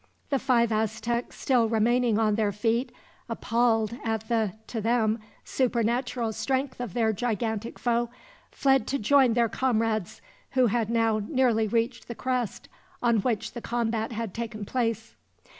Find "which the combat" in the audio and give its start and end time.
13.19-14.11